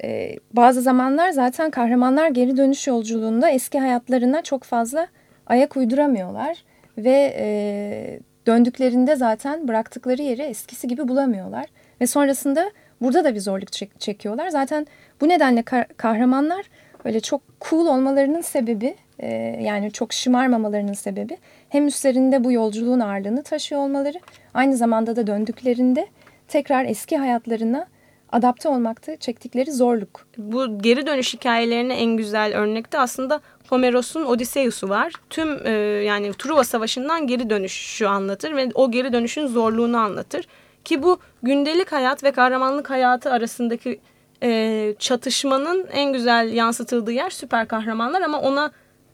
e, 0.04 0.36
bazı 0.54 0.82
zamanlar 0.82 1.32
zaten 1.32 1.72
kahramanlar 1.72 2.28
geri 2.28 2.58
dönüş 2.58 2.88
yolculuğunda 2.88 3.50
eski 3.50 3.80
hayatlarına 3.80 4.42
çok 4.42 4.64
fazla 4.64 5.08
ayak 5.48 5.78
uyduramıyorlar. 5.78 6.64
Ve 6.98 7.36
e, 7.38 8.20
döndüklerinde 8.48 9.16
zaten 9.16 9.68
bıraktıkları 9.68 10.22
yeri 10.22 10.42
eskisi 10.42 10.88
gibi 10.88 11.08
bulamıyorlar. 11.08 11.66
Ve 12.02 12.08
sonrasında 12.08 12.72
burada 13.02 13.24
da 13.24 13.36
bir 13.36 13.40
zorluk 13.40 13.72
çek 13.72 14.00
çekiyorlar. 14.00 14.50
Zaten 14.50 14.88
bu 15.22 15.30
nedenle 15.30 15.64
kahramanlar 15.98 16.66
öyle 17.06 17.20
çok 17.20 17.42
cool 17.62 17.86
olmalarının 17.86 18.42
sebebi 18.42 18.96
e, 19.20 19.28
yani 19.62 19.92
çok 19.92 20.14
şımarmamalarının 20.14 20.94
sebebi 20.94 21.38
hem 21.70 21.88
üstlerinde 21.88 22.44
bu 22.44 22.52
yolculuğun 22.52 23.00
ağırlığını 23.00 23.44
taşıyor 23.44 23.82
olmaları 23.82 24.20
aynı 24.54 24.78
zamanda 24.78 25.16
da 25.16 25.28
döndüklerinde 25.28 26.08
tekrar 26.48 26.86
eski 26.86 27.18
hayatlarına 27.18 27.88
adapte 28.32 28.70
olmakta 28.70 29.16
çektikleri 29.16 29.72
zorluk. 29.72 30.28
Bu 30.38 30.82
geri 30.82 31.08
dönüş 31.08 31.34
hikayelerine 31.34 31.94
en 31.94 32.18
güzel 32.18 32.56
örnekte 32.56 33.00
aslında 33.00 33.42
Homeros'un 33.70 34.26
Odysseus'u 34.26 34.90
var. 34.90 35.14
Tüm 35.30 35.68
e, 35.68 35.72
yani 36.06 36.32
Truva 36.34 36.64
Savaşı'ndan 36.64 37.28
geri 37.28 37.50
dönüşü 37.50 38.06
anlatır 38.06 38.56
ve 38.56 38.70
o 38.74 38.92
geri 38.92 39.14
dönüşün 39.14 39.48
zorluğunu 39.48 39.98
anlatır. 39.98 40.48
Ki 40.86 41.04
bu 41.04 41.20
gündelik 41.44 41.92
hayat 41.92 42.24
ve 42.24 42.32
kahramanlık 42.32 42.90
hayatı 42.90 43.32
arasındaki 43.32 44.00
e, 44.44 44.94
çatışmanın 45.00 45.88
en 45.92 46.14
güzel 46.14 46.54
yansıtıldığı 46.54 47.12
yer 47.12 47.30
süper 47.30 47.68
kahramanlar 47.68 48.22
ama 48.22 48.42
ona 48.42 48.72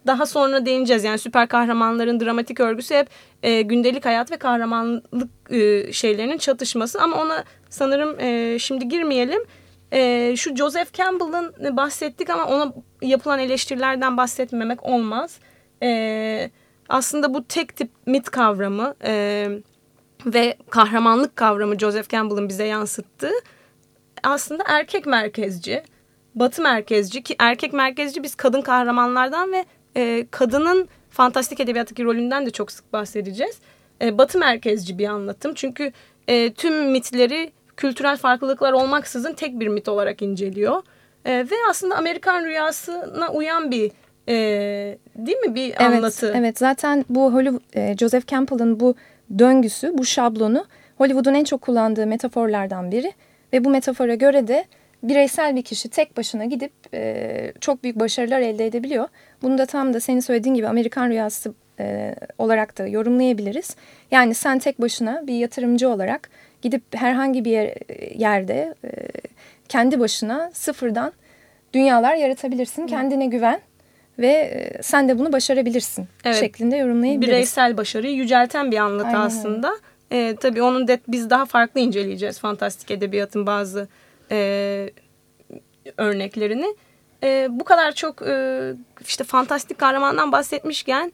daha 0.08 0.26
sonra 0.26 0.66
değineceğiz. 0.66 1.04
Yani 1.04 1.18
süper 1.18 1.48
kahramanların 1.48 2.20
dramatik 2.20 2.60
örgüsü 2.60 2.96
hep 2.96 3.08
e, 3.44 3.62
gündelik 3.62 4.06
hayat 4.06 4.32
ve 4.32 4.38
kahramanlık 4.38 5.30
e, 5.50 5.94
şeylerinin 5.94 6.38
çatışması 6.38 7.02
ama 7.02 7.22
ona 7.22 7.44
sanırım 7.70 8.20
e, 8.20 8.60
şimdi 8.60 8.88
girmeyelim. 8.88 9.42
E, 9.92 10.34
şu 10.38 10.56
Joseph 10.56 10.94
Campbell'ın 10.94 11.78
bahsettik 11.78 12.30
ama 12.30 12.46
ona 12.46 12.74
yapılan 13.02 13.40
eleştirilerden 13.40 14.18
bahsetmemek 14.18 14.84
olmaz. 14.84 15.40
E, 15.84 16.52
aslında 16.90 17.34
bu 17.34 17.44
tek 17.44 17.76
tip 17.76 17.90
mit 18.06 18.30
kavramı 18.30 18.96
e, 19.04 19.48
ve 20.26 20.58
kahramanlık 20.70 21.36
kavramı 21.36 21.80
Joseph 21.80 22.10
Campbell'ın 22.10 22.50
bize 22.50 22.66
yansıttığı 22.66 23.34
aslında 24.24 24.64
erkek 24.68 25.06
merkezci, 25.06 25.84
batı 26.36 26.62
merkezci 26.62 27.24
ki 27.24 27.36
erkek 27.40 27.74
merkezci 27.74 28.24
biz 28.24 28.36
kadın 28.36 28.62
kahramanlardan 28.62 29.52
ve 29.52 29.66
e, 29.96 30.28
kadının 30.32 30.88
fantastik 31.10 31.60
edebiyattaki 31.60 32.04
rolünden 32.04 32.46
de 32.46 32.50
çok 32.50 32.72
sık 32.72 32.94
bahsedeceğiz. 32.94 33.60
E, 34.02 34.18
batı 34.18 34.40
merkezci 34.40 34.98
bir 34.98 35.08
anlatım 35.08 35.54
çünkü 35.56 35.92
e, 36.28 36.54
tüm 36.54 36.92
mitleri 36.92 37.52
kültürel 37.78 38.18
farklılıklar 38.18 38.74
olmaksızın 38.74 39.34
tek 39.34 39.60
bir 39.60 39.68
mit 39.68 39.88
olarak 39.88 40.22
inceliyor. 40.22 40.84
E, 41.26 41.32
ve 41.32 41.56
aslında 41.70 41.96
Amerikan 41.96 42.46
rüyasına 42.46 43.30
uyan 43.32 43.72
bir 43.72 43.92
e, 44.28 44.36
değil 45.16 45.38
mi 45.38 45.56
bir 45.56 45.68
evet, 45.68 45.82
anlatı? 45.82 46.34
Evet 46.36 46.58
zaten 46.58 47.06
bu 47.10 47.34
Hollywood, 47.34 47.62
e, 47.74 47.98
Joseph 47.98 48.28
Campbell'ın 48.28 48.80
bu 48.80 48.96
döngüsü, 49.40 49.98
bu 49.98 50.06
şablonu 50.06 50.66
Hollywood'un 50.98 51.34
en 51.34 51.44
çok 51.44 51.62
kullandığı 51.62 52.08
metaforlardan 52.08 52.92
biri. 52.92 53.14
Ve 53.54 53.66
bu 53.66 53.70
metafora 53.70 54.16
göre 54.16 54.48
de 54.48 54.66
bireysel 55.04 55.56
bir 55.56 55.62
kişi 55.62 55.90
tek 55.90 56.18
başına 56.18 56.46
gidip 56.46 56.72
e, 56.94 57.54
çok 57.62 57.84
büyük 57.84 58.00
başarılar 58.00 58.42
elde 58.42 58.66
edebiliyor. 58.66 59.08
Bunu 59.42 59.58
da 59.58 59.66
tam 59.66 59.94
da 59.94 60.00
senin 60.00 60.20
söylediğin 60.20 60.56
gibi 60.56 60.68
Amerikan 60.68 61.10
rüyası 61.10 61.54
e, 61.80 62.16
olarak 62.38 62.78
da 62.78 62.88
yorumlayabiliriz. 62.88 63.76
Yani 64.12 64.34
sen 64.34 64.60
tek 64.60 64.82
başına 64.82 65.28
bir 65.28 65.34
yatırımcı 65.34 65.90
olarak 65.90 66.30
gidip 66.62 66.84
herhangi 66.96 67.46
bir 67.46 67.52
yer, 67.52 67.74
yerde 68.16 68.76
e, 68.86 68.90
kendi 69.70 70.00
başına 70.00 70.52
sıfırdan 70.54 71.14
dünyalar 71.74 72.16
yaratabilirsin. 72.16 72.88
Kendine 72.88 73.26
güven 73.26 73.60
ve 74.20 74.28
e, 74.28 74.84
sen 74.84 75.10
de 75.10 75.20
bunu 75.20 75.34
başarabilirsin 75.34 76.08
evet. 76.26 76.40
şeklinde 76.40 76.76
yorumlayabiliriz. 76.76 77.28
Bireysel 77.28 77.78
başarıyı 77.78 78.16
yücelten 78.16 78.72
bir 78.72 78.78
anlatı 78.78 79.08
Aynen. 79.08 79.20
aslında. 79.20 79.74
E, 80.12 80.36
tabii 80.40 80.62
onun 80.62 80.88
de, 80.88 81.00
biz 81.08 81.30
daha 81.30 81.46
farklı 81.46 81.80
inceleyeceğiz 81.80 82.40
fantastik 82.40 82.92
edebiyatın 82.92 83.46
bazı 83.46 83.88
e, 84.32 84.90
örneklerini. 85.98 86.76
E, 87.24 87.48
bu 87.50 87.64
kadar 87.64 87.92
çok 87.92 88.22
e, 88.22 88.74
işte 89.08 89.24
fantastik 89.24 89.78
kahramandan 89.78 90.32
bahsetmişken 90.32 91.12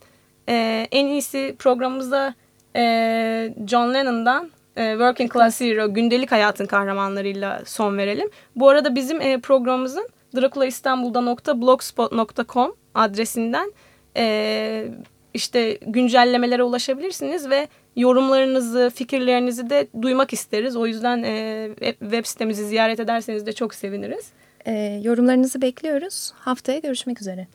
e, 0.49 0.87
en 0.91 1.05
iyisi 1.05 1.55
programımızda 1.59 2.35
e, 2.75 3.53
John 3.67 3.93
Lennon'dan 3.93 4.51
e, 4.75 4.91
Working 4.91 5.33
Class 5.33 5.61
Hero 5.61 5.93
gündelik 5.93 6.31
hayatın 6.31 6.65
kahramanlarıyla 6.65 7.61
son 7.65 7.97
verelim. 7.97 8.29
Bu 8.55 8.69
arada 8.69 8.95
bizim 8.95 9.21
e, 9.21 9.39
programımızın 9.39 10.09
drakulaistanbul'da.blogspot.com 10.35 12.75
adresinden 12.95 13.73
e, 14.17 14.87
işte 15.33 15.77
güncellemelere 15.81 16.63
ulaşabilirsiniz 16.63 17.49
ve 17.49 17.67
yorumlarınızı, 17.95 18.91
fikirlerinizi 18.95 19.69
de 19.69 19.87
duymak 20.01 20.33
isteriz. 20.33 20.75
O 20.75 20.87
yüzden 20.87 21.23
e, 21.23 21.69
web 21.99 22.25
sitemizi 22.25 22.67
ziyaret 22.67 22.99
ederseniz 22.99 23.45
de 23.45 23.53
çok 23.53 23.73
seviniriz. 23.73 24.31
E, 24.65 25.01
yorumlarınızı 25.03 25.61
bekliyoruz. 25.61 26.31
Haftaya 26.35 26.79
görüşmek 26.79 27.21
üzere. 27.21 27.47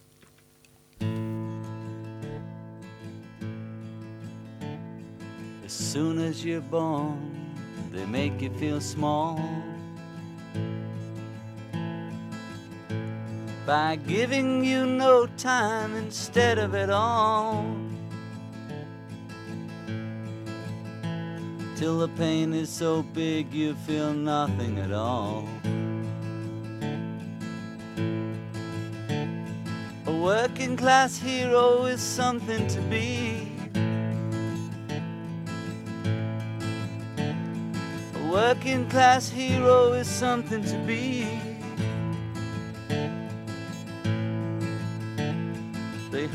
As 5.66 5.72
soon 5.72 6.16
as 6.16 6.44
you're 6.44 6.72
born, 6.72 7.16
they 7.92 8.06
make 8.06 8.44
you 8.44 8.58
feel 8.58 8.80
small. 8.80 9.36
By 13.66 13.96
giving 13.96 14.64
you 14.64 14.86
no 14.86 15.26
time 15.36 15.96
instead 15.96 16.58
of 16.58 16.74
it 16.74 16.88
all. 16.88 17.66
till 21.76 21.98
the 21.98 22.08
pain 22.08 22.54
is 22.54 22.70
so 22.70 23.02
big 23.02 23.52
you 23.52 23.74
feel 23.74 24.14
nothing 24.14 24.78
at 24.78 24.92
all. 24.92 25.46
A 30.06 30.22
working 30.22 30.74
class 30.74 31.18
hero 31.18 31.84
is 31.84 32.00
something 32.00 32.66
to 32.68 32.80
be. 32.88 33.52
A 38.14 38.30
working 38.32 38.88
class 38.88 39.28
hero 39.28 39.92
is 39.92 40.08
something 40.08 40.64
to 40.64 40.78
be. 40.86 41.55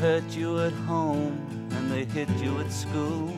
Hurt 0.02 0.36
you 0.36 0.58
at 0.58 0.72
home 0.90 1.38
and 1.70 1.88
they 1.88 2.04
hit 2.04 2.28
you 2.42 2.58
at 2.58 2.72
school. 2.72 3.32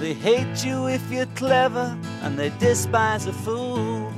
They 0.00 0.12
hate 0.12 0.64
you 0.64 0.88
if 0.88 1.08
you're 1.08 1.32
clever, 1.36 1.96
and 2.22 2.36
they 2.36 2.50
despise 2.58 3.26
a 3.26 3.32
fool. 3.32 4.12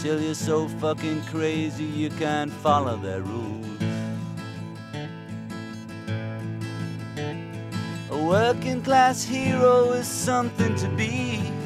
Till 0.00 0.20
you're 0.20 0.34
so 0.34 0.66
fucking 0.82 1.22
crazy 1.26 1.84
you 1.84 2.10
can't 2.10 2.52
follow 2.52 2.96
their 2.96 3.20
rules. 3.20 3.66
A 8.10 8.18
working 8.18 8.82
class 8.82 9.22
hero 9.22 9.92
is 9.92 10.08
something 10.08 10.74
to 10.74 10.88
be. 10.88 11.59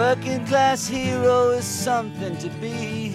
Working 0.00 0.46
class 0.46 0.88
hero 0.88 1.50
is 1.50 1.64
something 1.66 2.34
to 2.38 2.48
be. 2.58 3.10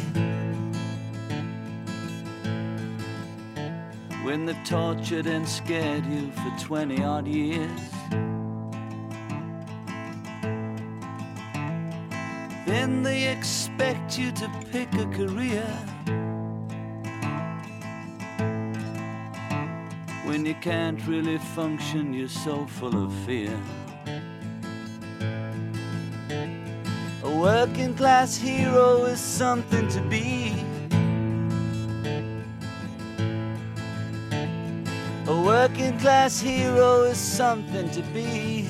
When 4.24 4.46
they've 4.46 4.64
tortured 4.64 5.26
and 5.26 5.50
scared 5.50 6.06
you 6.06 6.30
for 6.32 6.52
20 6.60 7.04
odd 7.04 7.28
years. 7.28 7.82
Then 12.68 13.02
they 13.02 13.30
expect 13.36 14.20
you 14.20 14.32
to 14.34 14.48
pick 14.72 14.94
a 14.94 15.08
career. 15.08 15.68
When 20.28 20.46
you 20.46 20.56
can't 20.62 21.04
really 21.08 21.40
function, 21.56 22.14
you're 22.14 22.28
so 22.28 22.68
full 22.68 23.06
of 23.06 23.12
fear. 23.26 23.58
Working 27.46 27.94
class 27.94 28.36
hero 28.36 29.06
is 29.06 29.20
something 29.20 29.88
to 29.88 30.02
be. 30.10 30.52
A 35.28 35.42
working 35.46 35.96
class 36.00 36.42
hero 36.42 37.04
is 37.04 37.20
something 37.20 37.88
to 37.92 38.02
be. 38.16 38.68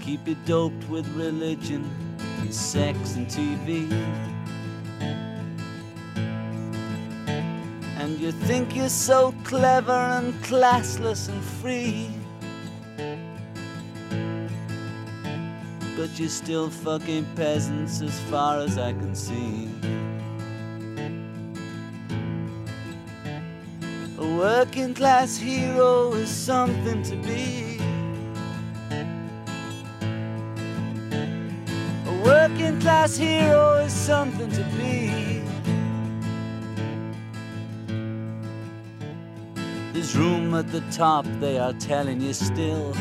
Keep 0.00 0.26
you 0.26 0.36
doped 0.46 0.88
with 0.88 1.06
religion 1.14 1.88
and 2.40 2.52
sex 2.52 3.14
and 3.14 3.28
TV. 3.28 3.88
And 8.00 8.18
you 8.18 8.32
think 8.32 8.74
you're 8.74 8.88
so 8.88 9.32
clever 9.44 10.00
and 10.18 10.34
classless 10.42 11.28
and 11.28 11.40
free. 11.40 12.19
But 16.00 16.18
you're 16.18 16.30
still 16.30 16.70
fucking 16.70 17.26
peasants 17.36 18.00
as 18.00 18.18
far 18.30 18.60
as 18.60 18.78
I 18.78 18.94
can 18.94 19.14
see. 19.14 19.68
A 24.16 24.36
working 24.38 24.94
class 24.94 25.36
hero 25.36 26.14
is 26.14 26.30
something 26.30 27.02
to 27.02 27.16
be. 27.16 27.78
A 32.06 32.22
working 32.24 32.80
class 32.80 33.18
hero 33.18 33.74
is 33.84 33.92
something 33.92 34.50
to 34.52 34.64
be. 34.78 35.42
There's 39.92 40.16
room 40.16 40.54
at 40.54 40.72
the 40.72 40.80
top, 40.90 41.26
they 41.40 41.58
are 41.58 41.74
telling 41.74 42.22
you 42.22 42.32
still. 42.32 42.96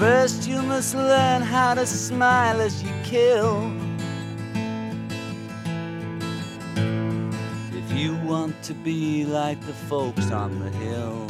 First, 0.00 0.48
you 0.48 0.62
must 0.62 0.94
learn 0.94 1.42
how 1.42 1.74
to 1.74 1.84
smile 1.84 2.58
as 2.58 2.82
you 2.82 2.90
kill. 3.04 3.70
If 7.80 7.92
you 7.92 8.16
want 8.24 8.62
to 8.62 8.72
be 8.72 9.26
like 9.26 9.60
the 9.66 9.74
folks 9.90 10.30
on 10.30 10.58
the 10.58 10.70
hill. 10.82 11.26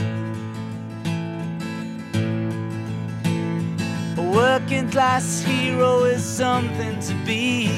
A 4.23 4.31
working 4.31 4.89
class 4.89 5.43
hero 5.43 6.05
is 6.05 6.23
something 6.23 7.01
to 7.01 7.15
be. 7.27 7.69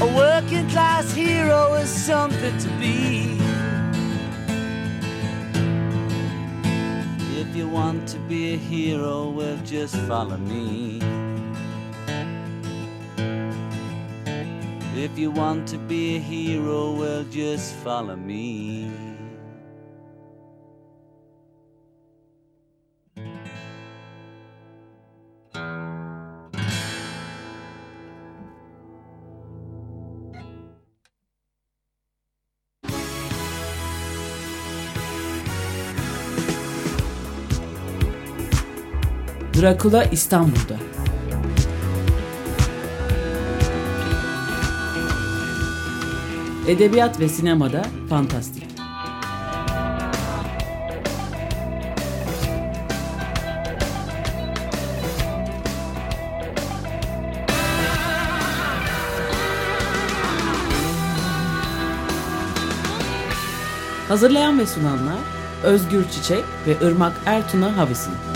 A 0.00 0.08
working 0.16 0.66
class 0.70 1.12
hero 1.12 1.74
is 1.74 1.90
something 1.90 2.56
to 2.56 2.68
be. 2.80 3.45
Want 7.76 8.08
to 8.08 8.18
be 8.20 8.54
a 8.54 8.56
hero, 8.56 9.28
well, 9.28 9.58
just 9.62 9.96
follow 10.08 10.38
me. 10.38 10.98
If 14.94 15.18
you 15.18 15.30
want 15.30 15.68
to 15.68 15.76
be 15.76 16.16
a 16.16 16.18
hero, 16.18 16.92
well, 16.92 17.24
just 17.24 17.74
follow 17.84 18.16
me. 18.16 19.05
Drakula 39.62 40.04
İstanbul'da. 40.04 40.76
Edebiyat 46.68 47.20
ve 47.20 47.28
sinemada 47.28 47.82
fantastik. 48.08 48.62
Hazırlayan 64.08 64.58
ve 64.58 64.66
sunanlar 64.66 65.18
Özgür 65.64 66.04
Çiçek 66.10 66.44
ve 66.66 66.86
Irmak 66.86 67.12
Ertuna 67.26 67.76
Havisin. 67.76 68.35